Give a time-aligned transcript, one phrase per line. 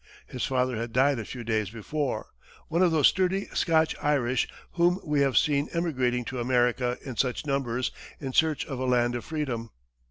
[0.25, 2.29] His father had died a few days before
[2.69, 7.45] one of those sturdy Scotch Irish whom we have seen emigrating to America in such
[7.45, 9.69] numbers in search of a land of freedom.